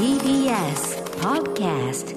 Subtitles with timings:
[0.00, 2.16] TBS Podcast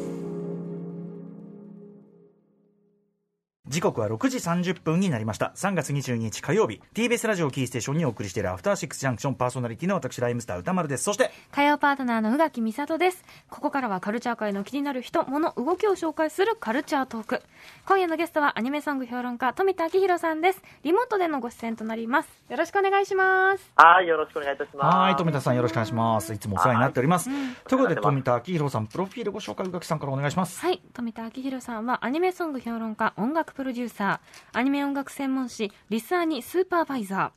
[3.73, 13.23] 時刻は6時30分になりました3月22日火曜日 TBS ラジオキーステーションにお送りしているアフターシックスジャンクションパーソナリティの私ライムスター歌丸ですそして火曜パートナーの宇垣美里です。
[13.49, 17.41] ここからはカルチャー界の気になる人、物、動きを紹介するカルチャートーク。
[17.85, 20.61] 今夜のゲストはアニメソング評論家、富田明宏さんです。
[20.83, 22.29] リモートでのご出演となります。
[22.49, 23.71] よろしくお願いします。
[23.75, 24.97] はい、よろしくお願いいたします。
[24.97, 37.31] はい富田さんよろしくお願いしますいつもお世話になっております、はいということで富田明宏さんプロフィールご紹介宇垣さんからお願いしますはい、富田明宏さんはアニメソング評論家、音楽ププロデューサー、アニメ音楽専門誌、リスアニスーパーバイザー。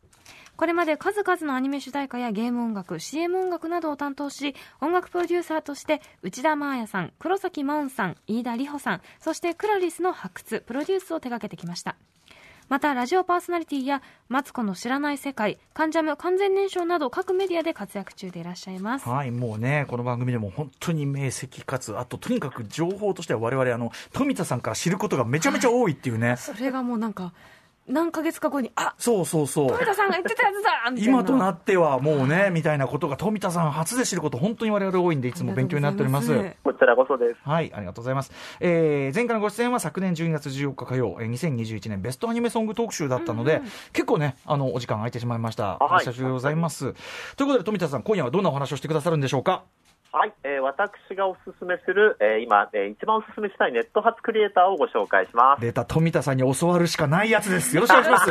[0.56, 11.94] これまで数々のアニメ主題歌やゲーム音楽、CM 音楽などを担当し、音楽プロデューサーとして、内田真彩さん、黒崎真音さん、飯田里穂さん、そしてクラリスの発掘、プロデュースを手掛けてきました。
[12.68, 19.08] また、ラジオパーソナリティや、マツコの知らない世界、カンジャム完全燃焼など各メディアで活躍中でいらっしゃいます。
[19.08, 26.34] はい、もうね、この番組でも本当に明晰かつ、あととにかく情報としては我々あの富田さんから知ることがめちゃめちゃ多いっていうね。
[26.38, 27.32] それがもうなんか、
[27.88, 29.68] 何ヶ月か後に、あそうそうそう。
[29.68, 31.12] 富田さんが言ってたやつだみたいな。
[31.12, 36.34] 今となってはもうね、みたいなことが富田さん初で知ること本当に我々多いんでいつも勉強になっております。
[36.64, 37.40] こちらこそです。
[37.42, 38.32] はい、ありがとうございます。
[38.60, 45.78] えー、前回のご出演は昨年12月14日火曜、えー、2021年ベストアニメソング特集だったので、結構ね、あの、お時間空いてしまいました。
[45.80, 46.94] おはい久しぶりでございます。
[47.36, 49.64] ということで、富田さん、今夜はどんなお話をしてくださるんでしょうか？
[50.16, 55.60] はい、えー私がおすすめする、えー今、えー一番おすすめしたいネット発クリエイターをご紹介します。
[55.60, 57.76] 出た富田さんに教わるしかないやつです。
[57.76, 58.30] よろしくお願いします。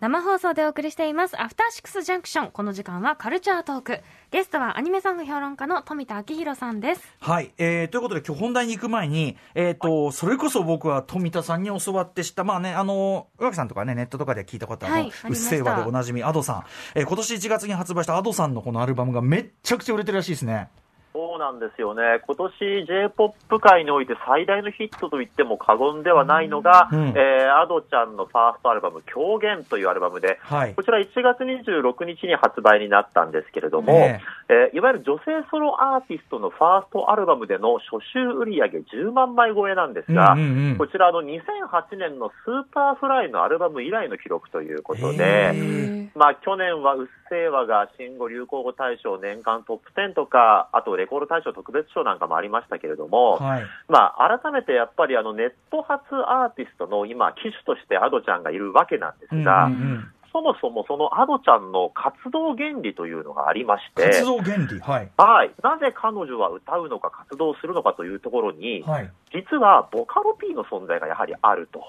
[0.00, 2.50] 生放送でお送りしています、アフターシックスジャンクション。
[2.50, 4.00] この時間はカルチャートーク。
[4.30, 7.02] ゲストはアニメソング評論家の富田明宏さんです。
[7.20, 16.64] はい、えー、ということで今日本題に行く前に、えっ、と、それこそ僕は富田さんに教わってした、まあね、あの、宇垣さんとかね、ネットとかで聞いたことある、はいうっせぇわでおなじみ、アドさん。
[16.94, 20.68] えー今年1月に発売したアドさんのこのアルバムがめっちゃくちゃ売れてるらしいですね。
[21.12, 22.20] そうなんですよね。
[22.26, 30.74] 今年 J-POP 界において最大のヒットと言っても過言ではないのが、うんえー、アドちゃんのファーストアルバム、狂言というアルバムで、はい。
[30.74, 34.70] こちら1月26日に発売になったんですけれども、ねえ。
[34.72, 40.76] ーいわゆる女性ソロアーティストのファーストアルバムでの初週売上10万枚超えなんですが、うんうんうん。
[40.78, 46.10] こちらあの2008年の Superfly のアルバム以来の記録ということへで、ー。
[46.14, 53.62] まあ、去年はうっせぇわが新語・流行語大賞年間トップ10とか、あとレコード大賞特別賞なんかもありましたけれども、はい。
[53.88, 64.78] まあ、改めてやっぱりあのネット発アーティストの今、旗手として Ado ちゃんがいるわけなんですが、うんうんうんそもそもその Ado ちゃんの活動原理というのがありまして、活動原理？
[64.78, 65.10] はい。
[65.16, 69.10] はい、なぜ彼女は歌うのか活動するのかというところに、はい。
[69.32, 71.80] 実はボカロ P の存在がやはりあると。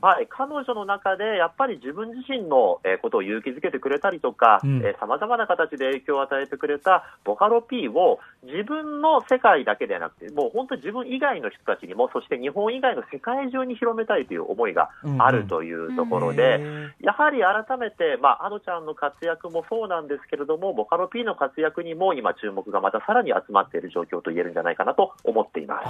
[0.00, 4.82] はい、彼女の中でやっぱり自分自身のえーことを勇気づけてくれたりとかうん。
[5.00, 16.60] さまざまな形で影響を与えてくれたボカロ P を自分の世界だけではなくてもう本当に自分以外の人たちにもそして日本以外の世界中に広めたいという思いがあるというところで、
[17.00, 25.86] やはり改めて、まあ、アドちゃんの活躍もそうなんですけれどもボカロ P の活躍にも今注目がまたさらに集まっている状況と言えるんじゃないかなと思っています。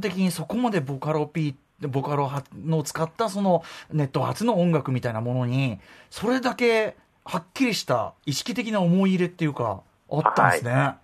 [0.00, 2.30] 的にそこまでボカロ P ボカロ
[2.64, 5.78] の使ったそのネット初の音楽みたいなものに
[6.10, 10.96] それだけはっきりした意識的な思い入れっていうかあったんですね。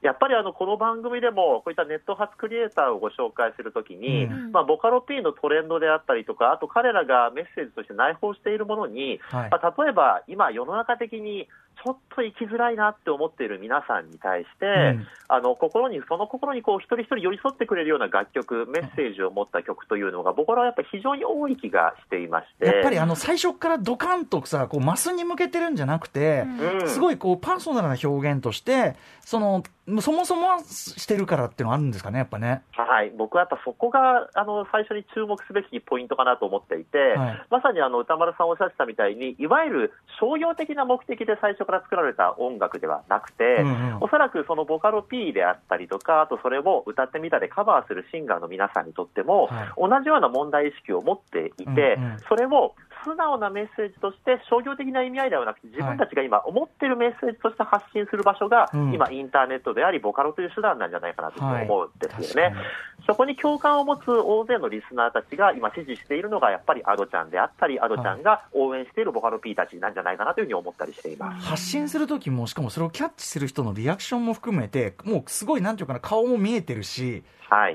[0.00, 4.52] やっぱりあのこの番組でもこういったネット発クリエイターをご紹介するときに、うん。
[4.52, 9.50] まあ、ボカロ P のトレンドであったりとか、あと彼らがメッセージとして内包しているものに、はい。
[9.50, 11.48] まあ、例えば今、世の中的に
[11.84, 14.68] ちょっと生きづらいなって思っている皆さんに対して、う
[15.00, 22.64] んあの心にその心にこう一人一人寄り添ってくれるような楽曲、メッセージを持った曲というのが、僕らはやっぱり非常に多い気がしていまして。
[22.64, 26.44] やっぱりあの最初からドカンとさこうマスに向けてるんじゃなくて、
[26.80, 29.62] うんすごいこうパーソナルな表現としてその
[30.00, 32.62] そもそもはしてるからっていうのはあるんですかねやっぱね。
[32.72, 43.98] はい、僕はやっぱそこがあの最初に注目すべきポイントかなと思っていて、はいまさにあの歌丸さんおっしゃってたみたいに、いわゆる商業的な目的で最初から作られた音楽ではなくて、うんうん。
[44.00, 49.68] おそらくそのボカロ P であったりとか、あとそれを歌ってみたでカバーするシンガーの皆さんにとっても、はい。
[49.76, 52.18] 同じような問題意識を持っていて、うんうん。
[52.26, 52.74] それを
[53.04, 62.50] 素直なメッセージとして商業的な意味合いではなくて自分たちが今思っているメッセージとして発信する場所が、うん今インターネットでありボカロという手段なんじゃないかなと思うんですよね。
[62.50, 71.46] 確かにそこに共感を持つ大勢のリスナーたちが今支持しているのがやっぱりアドちゃんであったり、アドちゃんが応援しているボカロ P たちなんじゃないかなというふうに思ったりしています。
[71.46, 77.22] 発信する時もしかもそれをキャッチする人のリアクションも含めてもうすごいなんていうかな顔も見えてるしはい。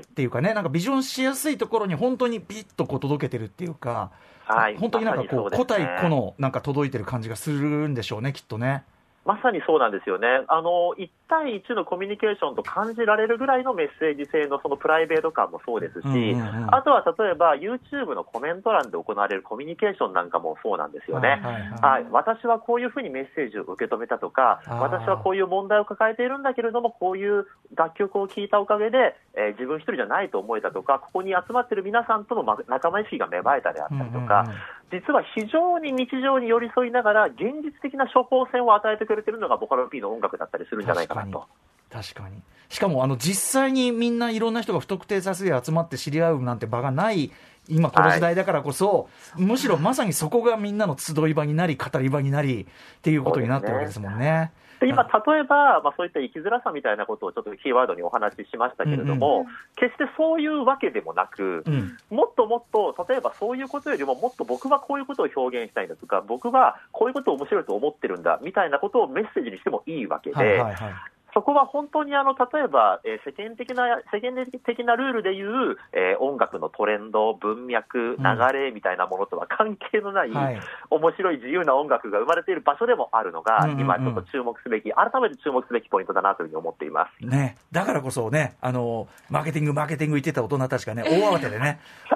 [0.14, 4.10] ていうかねなんかビジョンしやすいところに本当にピッとこう届けてるっていうか、
[4.46, 8.84] はい本当になんかこう個体個のなんか届いてる感じがするんでしょうねきっとね。
[9.24, 10.28] まさにそうなんですよね。
[10.48, 16.36] あの、1対1のコミュニケーションと感じられるぐらいのメッセージ性のそのプライベート感もそうですし、
[16.70, 21.40] あとは例えば YouTube のコメント欄で行われるコミュニケーションなんかもそうなんですよね。
[21.80, 34.44] はい私はこういうふうにメッセージを受け止めたとか、私はこういう問題を抱えているんだけれども、こういう楽曲を聴いたおかげで、えー自分一人じゃないと思えたとか、ここに集まっている皆さんとのま仲間意識が芽生えたであったりとか、
[34.92, 41.46] 実は非常に日常に寄り添いながら、現実的な処方箋を与えてくれているのがボカロ P の音楽だったりするんじゃないかなと。
[41.90, 47.30] 確かにしかもあの実際にみんないろんな人が不特定多数で集まって知り合うなんて場がない
[47.68, 52.66] 今この時代だからこそ、むしろまさにそこがみんなの集い場になり語り場になり
[52.98, 54.52] っていうことになってるわけですもんね。
[54.84, 59.46] で今、例えば、まあ、そういった生きづらさみたいなことをちょっとキーワードにお話ししましたけれども、
[59.76, 61.96] 決してそういうわけでもなく、うん。
[62.10, 70.92] もっともっと、例えばそういうことよりも、もっと僕はこういうことを表現したいんだとか、僕はこういうことを面白いと思ってるんだみたいなことをメッセージにしてもいいわけで、はいはいはい
[71.34, 80.60] そこは本当にあの例えば、えー世間的な世間的なルールでいう、えー音楽のトレンド、文脈、流れみたいなものとは関係のない、はい。
[80.90, 83.80] 面白い自由な音楽が生まれている場所でもあるのが、うんうんうん。
[83.80, 87.26] 今ちょっと注目すべき、改めて注目すべきポイントだなというふうに思っています。
[87.26, 91.80] ね、だからこそね、あの、マーケティング、マーケティング言ってた大人たちがね、大慌てでね、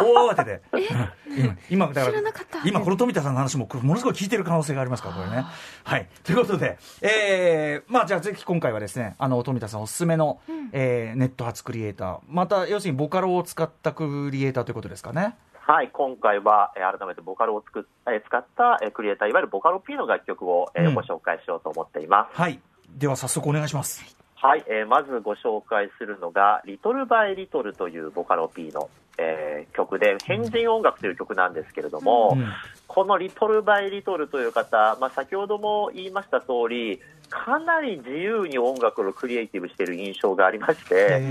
[0.00, 0.06] うん。
[0.14, 1.58] 大慌てで、うん。
[1.70, 2.58] 今、だから知らなかった。
[2.64, 5.44] 今、この富田さんの話も、ものすごい聞いてる可能性がありますから、これね。
[5.84, 6.06] はい。
[6.22, 10.40] ということで、えー、まあ、じゃあ、ぜひ今回はですね、あの、富田さんおすすめの、
[10.72, 15.36] えーネット発クリエイター、また、要するにボカロを使ったクリエイターということですかね？
[15.54, 22.40] はい、今回は、えー改めてボカロを作っ、えー使った、えークリエイター、いわゆるボカロ P の楽曲を、えーうんご紹介しようと思っています。
[22.40, 22.60] はい。
[22.90, 24.16] では、早速お願いします。
[24.36, 32.46] はい、えーまずご紹介するのが、リトルバイリトルというボカロ P の、えー曲で、変人音楽という曲なんですけれども、うん
[32.88, 41.22] このリトルバイリトルという方、まあ、先ほども言いました通り、かなり自由に音楽をクリエイティブしている印象がありまして、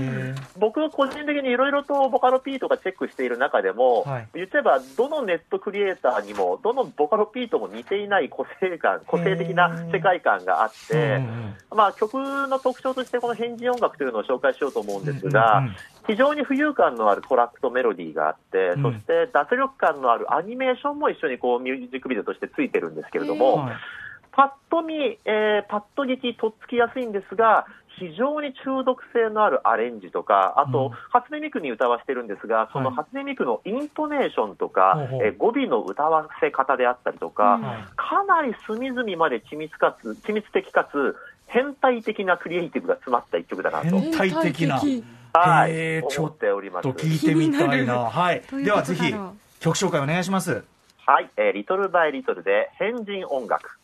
[0.58, 4.28] 僕は個人的にいろいろとボカロ P とかチェックしている中でも、はい。
[4.34, 11.20] 言っちゃえばどのネットクリエイターにもどのボカロ P とも似ていない個性感個性的な世界観があって、
[11.70, 15.68] まあ、曲の特徴としてこの変人音楽というのを紹介しようと思うんですが、
[16.06, 18.82] 非常に浮遊感のあるトラックとメロディーがあって、うん。
[18.82, 23.74] そして脱力感のあるアニメーションも一緒にこうミュージックビデオとしてついてるんですけれども、はい
[24.40, 27.66] パッと見、えーパッと聞き、とっつきやすいんですが、
[27.98, 37.60] 非常に中毒性のあるアレンジとか、あと、うん初音ミクに歌わせてるんですが、その初音ミクのイントネーションとか、ほうほうえー語尾の歌わせ方であったりとか、
[37.96, 41.16] かなり隅々まで緻密かつ、緻密的かつ、
[41.46, 44.78] 変態的なクリエイティブが詰まった一曲だなと、変態的な。
[44.78, 45.04] 変
[45.34, 46.94] はいちょっ思っておりますと。
[46.94, 47.98] 聞いてみたいなな。
[48.08, 48.42] はい。
[48.50, 49.14] どういうではぜひ
[49.60, 50.64] 曲紹介お願いします。
[51.10, 53.80] はい、えーリトルバイリトルで変人音楽。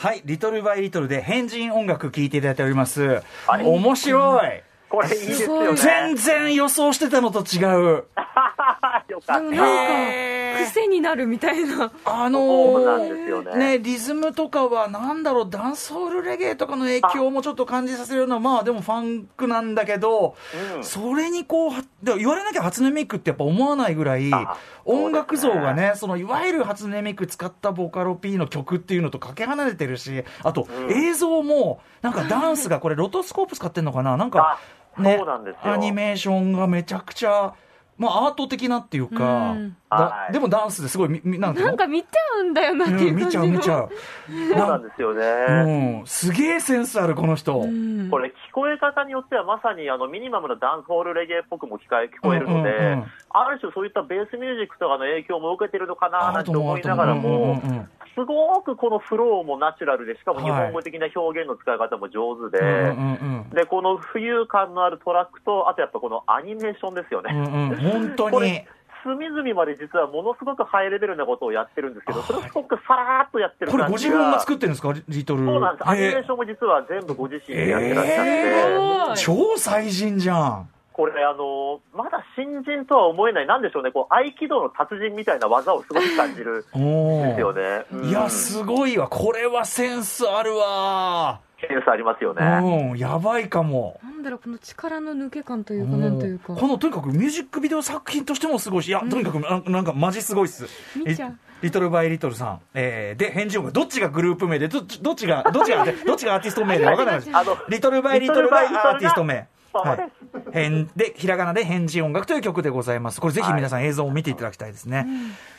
[0.00, 3.22] はい、リトルバイリトルで変人音楽聴いていただいております。
[3.46, 4.62] はい面白い。
[4.88, 5.76] これいいですよね。
[5.76, 7.62] 全然予想してたのと違
[7.98, 8.04] う。
[9.08, 9.40] よかった。
[9.40, 11.90] なんか癖になるみたいな。
[12.04, 13.76] あのーね。
[13.76, 20.36] ね、リズムとかは、なんだろう、ダンソールレゲエとかの影響もちょっと感じさせるような、まあでもファンクなんだけど、
[20.76, 20.84] うん。
[20.84, 30.92] それにこう、はでも言われなきゃ初音ミクってやっぱ思わないぐらいあ、音楽像がそうね、そのいわゆる初音ミク使ったボカロ P の曲っていうのとかけ離れてるし、あとうん。
[30.92, 34.16] 映像も、なんかダンスがこれロトスコープ使ってんのかな？
[34.16, 34.58] なんか、
[34.96, 35.20] あね
[35.62, 37.54] アニメーションがめちゃくちゃ、
[38.00, 40.32] まあアート的なっていうかうん、だはい。
[40.32, 43.90] でもダンスですごいみ、みなんなんか見ちゃうんだよなっていううん見感じのちゃう見ちゃう。
[44.28, 46.00] そうなんですよね。
[46.00, 47.60] うん、すげえセンスある、この人。
[47.60, 48.08] うん。
[48.10, 67.30] これ、聞こえ方によってはまさにあのミニマムなダンスホールレゲエっぽくも聞聞こえるので、うんうんうんある種そういったベースミュージックとかの影響も受けてるのかななんて思いながらうんうんも、うんうんすごくこのフローもナチュラルで、しかも日本語的な表現の使い方も上手で、うんうんうんで、この浮遊感のあるトラックと、あとやっぱこのアニメーションですよね。
[67.32, 68.66] うんうん本当にこれ。
[69.02, 74.18] 隅々まで実はものすごくハイレベルなことをやってるんですけど、それをすごくさらーっとやってるこれ感じが。
[74.18, 74.92] ご自分が作ってるんですか？
[74.92, 75.46] リリトル。
[75.46, 75.88] そうなんです。
[75.88, 80.68] アニメへーションも実は全部ご自身でやってらっしゃって、えー超最人じゃん。
[80.92, 87.84] これあの、まだ新人とは思えない、なんでしょうね、こう合気道の達人みたいな技をすごく感じる おんーですよね。
[87.92, 89.08] うんいや、すごいわ。
[89.08, 91.40] これはセンスあるわ。
[91.60, 92.90] センスありますよね。
[92.90, 94.00] うん、やばいかも。
[94.02, 100.66] なんだろうこの力の抜け感というかなんというかこのとにかくミュージックビデオ作品としてもすごいし、いや、とにかくななんかマジすごいっす。
[100.98, 102.60] 見ちゃうリリトルバイリトルさん。
[102.74, 107.30] えー、で、返事音がどっちがグループ名で、どどっちが、どっちが、どっちがアーティスト名でわからないです。
[107.36, 109.46] あの、リトルバイリトルがアーティスト名。
[109.72, 110.12] はい。
[110.52, 113.20] 変で、ひらがなで返事音楽という曲でございます。
[113.20, 115.06] これぜひ皆さん映像を見ていただきたいですね。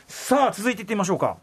[0.07, 1.37] さあ、続いていってみましょうか。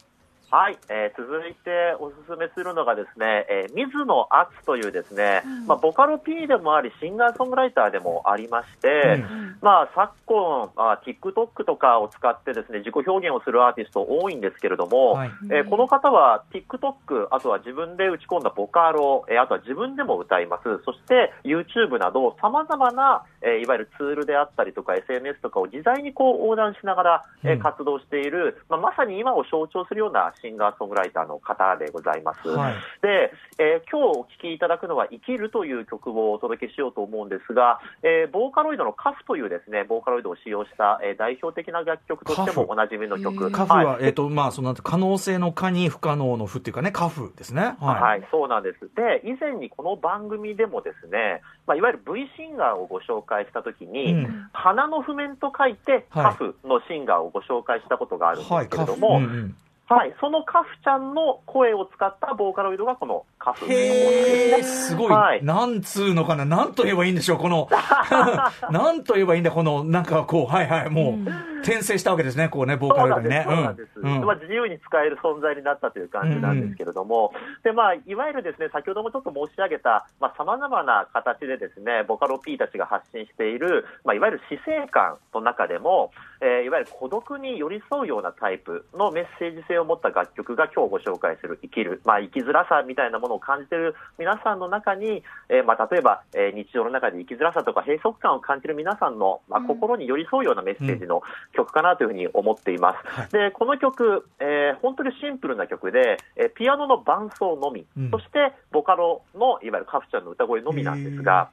[0.50, 9.23] はい、えー続いておすすめするのがですね、えー水野敦というですね、まあ、ボカロ P でもあり、シンガーソングライターでもありまして、
[9.61, 15.31] まあ、昨今あ、TikTok とかを使ってですね、自己表現をするアーティスト多いんですけれども、はい。
[15.50, 20.62] えーこの方は TikTok、あとは自分で打ち込んだボカロ、えーあとは自分でも歌います。
[20.85, 27.59] そして YouTube など様々な、えーいわゆるツールであったりとか SNS とかを自在にこう横断しながら、えーうん。
[27.59, 32.49] 活動している、まあ、まさに今を象徴するようなシンガーソングライターの方でございます。
[32.49, 43.50] はいで、えー今日お聴きいただくのは生きるという曲をお届けしようと思うんですが、えーボーカロイドのカフというですね、ボーカロイドを使用した、えー代表的な楽曲としてもおなじみの曲。
[43.50, 47.76] カフは、はいえっ、と、まあ、その可能性の可に不可能の不っていうかね、カフですね。
[47.80, 48.02] はい。
[48.02, 48.80] はい、そうなんです。
[48.95, 58.68] で、以前にこの番組でもですね、まあ、いわゆる V シンガーをご紹介したときに、うん花の譜面と書いて、はいカフのシンガーをご紹介したことがあるんです。
[58.68, 59.57] けれども、うんうん
[59.88, 65.45] はい、そのカフちゃんの声を使ったボーカロイドがこのカフへえ、すごい、はい。
[65.45, 67.68] なんつうのかな、なんと言えばいいんでしょう、この、
[68.71, 73.57] なんと言えばいいんだ、この、なんかこう、はいはい、もう、転生したわけですね、こうね、ボーカそうなんです、ロイドにね。
[73.57, 74.25] そうなんです、うん。
[74.25, 103.08] まあ、自由に使える存在になったという感じなんですけれども、でまあ、いわゆるですね先ほどもちょっと申し上げたさまざ、まな形でですねボカロ P たちが発信している、まあ、いわゆる死生観の中でも、えーいわゆる孤独に寄り添うようなタイプのメッセージ性を持った楽曲が今日ご紹介する生きる、まあ、生きづらさみたいなものを感じている皆さんの中に、えーまあ、例えば、えー日常の中で生きづらさとか閉塞感を感じる皆さんの、まあ、心に寄り添うようなメッセージの曲かなというふうに思っています。
[103.08, 103.28] はい。
[103.30, 108.11] でこの曲、えー本当にシンプルな曲で、えーピアノの伴奏のみ、うん。
[108.11, 111.50] そしてボカロのいわゆるカフちゃんの歌声のみなんですが、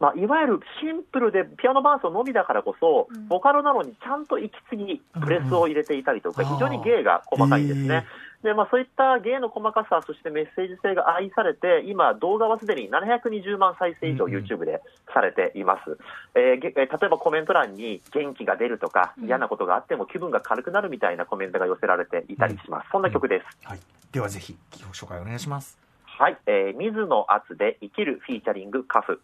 [0.00, 3.28] まあ、いわゆるシンプルでピアノ伴奏のみだからこそ、うん。
[3.28, 6.48] ボカロなのにちゃんと息継ぎ、プレスを入れていたりとか、うん。
[6.54, 8.06] 非常に芸が細かいんですね。
[8.42, 14.80] でまあ、そういった芸の細かさ、そしてメッセージ性が愛されて、今、動画はすでに720万再生以上、うんうん YouTube で
[15.12, 15.98] されています、
[16.36, 23.66] えーげえー例えばコメント欄に元気が出るとか、うん嫌なことがあっても気分が軽くなるみたいなコメントが寄せられていたりします、そんな曲です。
[23.66, 23.80] はい。
[24.12, 25.76] ではぜひ、ご紹介お願いします。
[26.04, 29.20] はい、えー水野敦で生きるフィーチャリングカフ。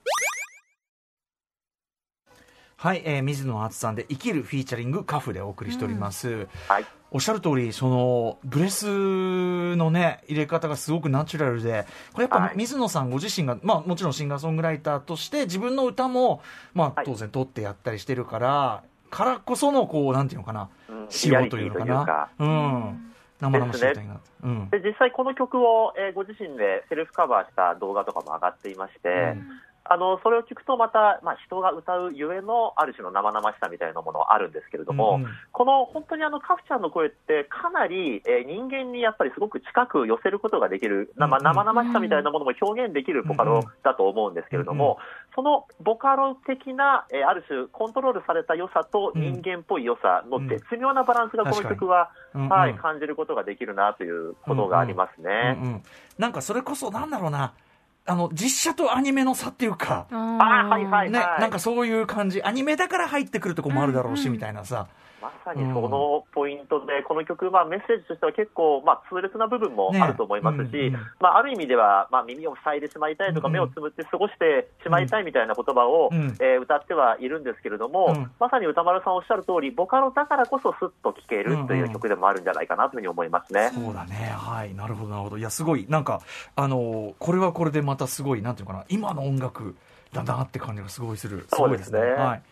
[2.77, 6.49] はい、えー水野敦さんで生きるフィーチャリングカフでお送りしております。
[6.69, 16.43] はいおっしゃる通り、その、ブレスのね、入れ方がすごくナチュラルで、これやっぱはい水野さんご自身が、まあもちろんシンガーソングライターとして自分の歌も、
[16.75, 23.15] まあはい当然撮ってやったりしてるから、からこその、こう、なんていうのかな、うん仕様というのかなうん。
[23.79, 24.21] 生。
[24.43, 24.71] うん。
[24.71, 29.47] で実際この曲を、えーご自身でセルフカバーした動画とかも上がっていまして、うん
[29.85, 35.29] あのそれを聞くとまた、まあ、人が歌うゆえのある種の生々しさみたいなものはあるんですけれども、うんうん。
[35.53, 41.55] この本当にあのカフちゃんの声ってかなり、えー人間にやっぱりすごく近く寄せることができる、なまあうんうん。
[41.57, 44.99] 生々しさみたいなものも表現できるボカロだと思うんですけれども、
[45.35, 52.49] そのボカロ的な、えーある種コントロールされた良さと人間っぽい良さの絶妙なバランスがこの曲は、うんうん。
[52.49, 55.59] はい、感じることができるなということがありますね。
[55.61, 55.83] うんうん。
[56.19, 57.53] なんかそれこそなんだろうな
[58.07, 62.43] あの実写とアニメの差っていうか、ああーはいはいね、なんかそういう感じ。
[62.43, 64.33] アニメだから入ってくるとこもあるだろうし、うんうん。
[64.35, 64.89] みたいなさ
[65.25, 71.01] まさにそのポイントで、この曲、まあ、メッセージとしては結構、まあ、痛烈な部分もあると思いますし、ねうんうん。
[71.19, 76.37] まあ、ある意味では、まあ、耳を塞いでしまいたいとか、うんうん目をつむって過ごしてしまいたいみたいな言葉を、うん。
[76.41, 78.31] えー歌ってはいるんですけれども、うん。
[78.41, 81.83] まさに歌丸さんおっしゃる通り、ボカロだからこそスッと聴けるといん。
[81.83, 83.71] ううん曲でもあるんじゃないかなというふうに思いますね。
[83.73, 84.35] そうだね。
[84.37, 84.75] はい。
[84.75, 85.39] なるほどなるほど。
[85.39, 85.87] いやすごい。
[85.89, 86.21] なんか
[86.57, 88.85] あのこれはこれでまたすごいなんていうのかな。
[88.89, 89.77] 今の音楽
[90.13, 91.47] だなって感じがすごいする。
[91.49, 92.01] そうですね。
[92.01, 92.43] ごいはい、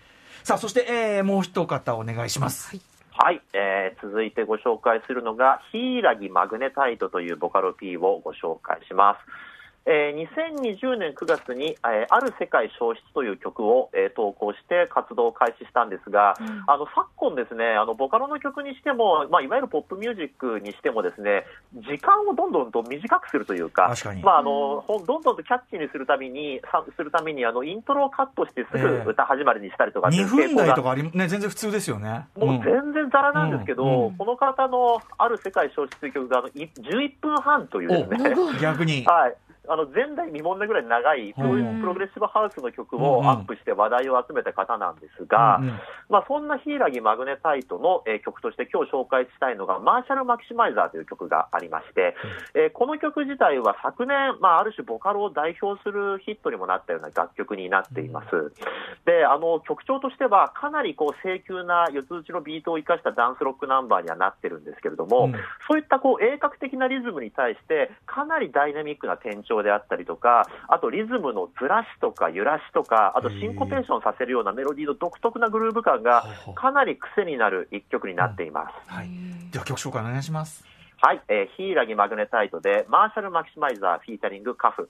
[0.44, 2.76] さあそして、えーもう一方お願いします、
[3.12, 9.51] はい、えー続いてご紹介するのが、ヒイラギマグネタイトというボカロ P をご紹介します。
[9.84, 16.64] えー2020年9月に、えーある世界消失という曲を、えー投稿して活動を開始したんですが、うん。
[16.66, 24.22] あの昨今ですね、あのボカロの曲にしても、まあ、いわゆるポップミュージックにしてもですね、時間をどんどんと短くするというか、確かに。
[24.22, 32.26] まあ、あのほんどんどんとキャッチーにするために、さするためにあのイントロをカットしてすぐ歌始まりにしたりとかってい2う傾向が分台とかありね全然普通ですよね。
[32.36, 34.06] もう全然ざらなんですけど、うん。
[34.06, 34.16] うん。
[34.16, 39.04] この方のある世界消失という曲があのい11分半というですね、うん 逆に。
[39.04, 39.34] はい、
[39.68, 45.80] あの前代未聞なぐらい長い、うんそういうプログレッシブハウスの曲をアップして話題を集めた方なんですが、うんうん。
[46.08, 52.14] まあ、そんな柊マグネタイトの、えー曲として今日紹介したいのが、マーシャル・マキシマイザーという曲がありまして、
[52.54, 58.52] えーこの曲自体は昨年、まあ、ある種ボカロを代表するヒットにもなったような楽曲になっています。
[59.04, 65.32] で、あの、曲調としてはかなりこう、清急な四つ打ちのビートを生かしたダンスロックナンバーにはなってるんですけれども、うん。
[65.68, 78.90] そういったこう、鋭角的なリズムに対して、かなりダイナミックな転調であったりとか、あとリズムのずらしとか揺らしとか、あとシンコペーションさせるようなメロディーの独特なグルーヴ感がかなり癖になる一曲になっています。
[78.90, 79.08] はい、
[79.50, 80.64] では曲紹介お願いします。
[81.04, 84.88] はい、えー、ヒイラギマグネタイトで、マーシャル・マキシマイザー、フィーチャリング、カフ。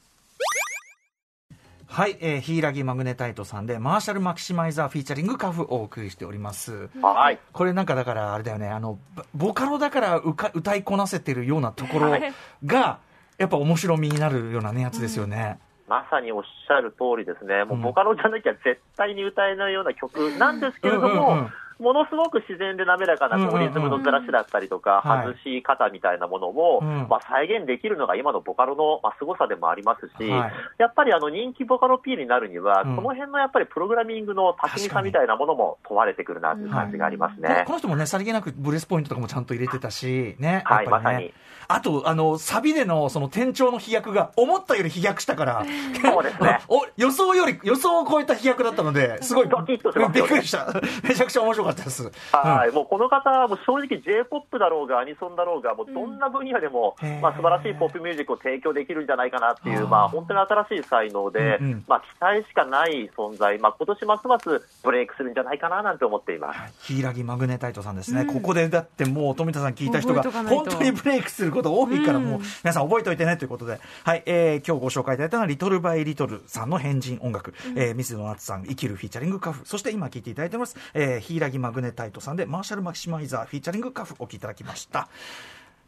[1.87, 6.91] はい、えー、ヒイラギマグネタイトさんで、マーシャルマキシマイザーフィーチャリングカフをお送りしております。
[7.03, 7.39] はい。
[7.53, 8.99] これなんかだからあれだよね、あの、
[9.35, 12.33] ボボカロだからうか歌いこなせてるようなところはい
[12.65, 12.99] が、
[13.39, 15.59] やっぱ面白みになるようなね、やつですよね。
[15.89, 17.83] まさにおっしゃる通りですね、もううん。
[17.83, 21.51] ボカロじゃなきゃ絶対に歌えないような曲なんですけれどうんうんもうん、
[21.83, 37.65] ものすごく自然で滑らかなリズムのずらしだったりとか、はい外し方みたいなものを、うんまあ、再現できるのが今のボカロのまあ凄さでもありますし、はいやっぱりあの人気ボカロ P になるには、うんこの辺のやっぱりプログラミングの巧みさみたいなものも問われてくるなという感じがありますこね。
[37.67, 40.63] この人もね、さりげなくブレスポイントとかもちゃんと入れてたし、ね。
[40.65, 41.33] はい、まさに。
[41.69, 45.65] あと、あの、サビでのその転調の飛躍が思ったより飛躍したから、
[46.03, 46.61] そうですね。
[46.69, 50.67] お予想より、予想を超えた飛躍だったので、すごい、ドキッとしまびっくりした。
[51.03, 52.11] めちゃくちゃ面白かったです。
[52.33, 57.21] はい、もうこの方はもう正直 J-POP だろうがアニソンだろうが、もうどんな分野でも、へー。
[57.21, 61.85] まあ素晴らしいポップミュージックを提供できるんじゃないかなっていう、まあ本当に新しい才能で、うんうん。
[61.87, 66.93] まあ期待しかない存在、まあ今年ますますブレイクするんじゃないかななんて思っています。
[66.93, 68.27] 柊マグネタイトさんですね、うん。
[68.35, 72.25] ここでだってもう富田さん聞いた人が本当にブレイクすること多いから、うん。
[72.25, 74.23] もう皆さん覚えておいてねということで、はい。
[74.27, 79.67] えー今日ご紹介いただいたのはリトルバイリトルさんの変人音楽、えー水野夏さん生きるフィーチャリングカフ。
[79.67, 81.21] そして今聞いていただいてます、えー、
[81.59, 85.09] マグネタイトさんでマーシャルマキシマイザーフィーチャリングカフお聴きいただきました。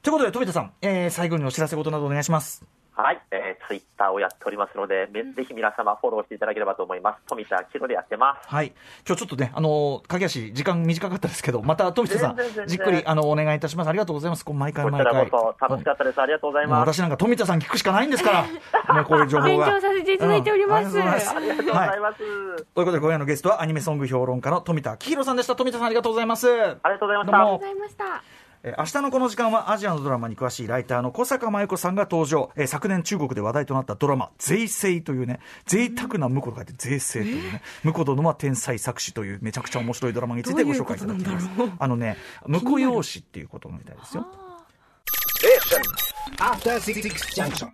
[0.02, 2.84] ということで富田さん、えー最後にお知らせ事などお願いします。
[2.97, 7.23] はい、えー、ツイッターをやっておりますので、めぜひ皆様フォローしていただければと思います。
[7.27, 8.49] 富田明でやってます。
[8.49, 8.73] はい。
[9.07, 13.89] 今日ちょっとね、あのー、駆け足、時間短かったですけど、また、富田さん全然全、然じっくり、あの、お願いいたします。
[13.89, 14.45] ありがとうございます。
[14.45, 15.15] こう毎回こち毎回。
[15.25, 16.21] らこそ楽しかったです。
[16.21, 16.93] ありがとうございます。
[16.93, 19.49] 私なんか富田さん聞くしかないんですから、も うこういう情報が。
[19.49, 22.15] 勉強させていただいておりますうんありがとうございありがとうごはい。
[22.15, 25.57] ということで、今夜のゲストはアニメソング評論家の富田明宏さんでした。
[25.57, 26.49] 富田さんありがとうございます。
[26.49, 27.33] ありがとうございました。
[27.33, 41.49] どうもありがとうございましたえー明日のこの時間はアジアのドラマに詳しいライターの小坂真由子さんが登場、えー昨年中国で話題となったドラマ「税制」というね贅沢な婿と書いて税制というね婿殿は天才作詞というめちゃくちゃ面白いドラマについてご紹介いただきます。
[41.79, 42.17] あのね
[42.49, 44.27] 婿養子っていうことみたいですよ。
[46.39, 47.03] After Six
[47.37, 47.69] Junction.